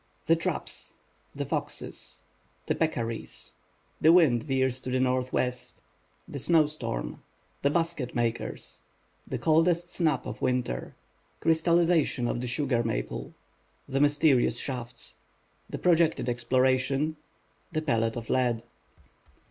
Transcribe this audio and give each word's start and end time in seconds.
THE 0.25 0.35
TRAPS—THE 0.35 1.45
FOXES—THE 1.45 2.73
PECCARIES 2.73 3.53
—THE 4.01 4.11
WIND 4.11 4.41
VEERS 4.41 4.81
TO 4.81 4.89
THE 4.89 4.99
NORTHWEST 4.99 5.79
—THE 6.27 6.39
SNOW 6.39 6.65
STORM—THE 6.65 7.69
BASKET 7.69 8.15
MAKERS 8.15 8.81
—THE 9.27 9.37
COLDEST 9.37 9.91
SNAP 9.91 10.25
OF 10.25 10.41
WINTER 10.41 10.95
—CRYSTALLIZATION 11.41 12.27
OF 12.27 12.41
THE 12.41 12.47
SUGAR 12.47 12.81
MAPLE 12.83 13.35
—THE 13.87 13.99
MYSTERIOUS 14.01 14.57
SHAFTS—THE 14.57 15.77
PROJECTED 15.77 16.27
EXPLORATION—THE 16.27 17.81
PELLET 17.83 18.15
OF 18.15 18.27
LEAD. 18.31 18.63